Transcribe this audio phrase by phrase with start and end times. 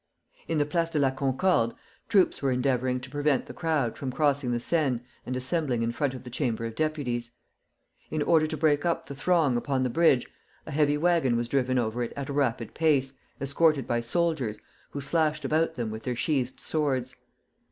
[0.47, 1.75] In the Place de la Concorde,
[2.09, 6.15] troops were endeavoring to prevent the crowd from crossing the Seine and assembling in front
[6.15, 7.29] of the Chamber of Deputies.
[8.09, 10.25] In order to break up the throng upon the bridge,
[10.65, 14.57] a heavy wagon was driven over it at a rapid pace, escorted by soldiers,
[14.89, 17.15] who slashed about them with their sheathed swords.